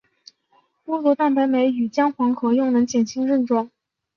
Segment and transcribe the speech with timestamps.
[0.83, 3.69] 菠萝蛋白酶与姜黄合用能减轻症状。